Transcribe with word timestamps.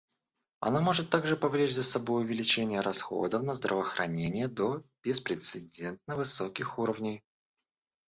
Она 0.61 0.81
может 0.81 1.11
также 1.11 1.37
повлечь 1.37 1.75
за 1.75 1.83
собой 1.83 2.23
увеличение 2.23 2.79
расходов 2.81 3.43
на 3.43 3.53
здравоохранение 3.53 4.47
до 4.47 4.83
беспрецедентно 5.03 6.15
высоких 6.15 6.79
уровней. 6.79 7.23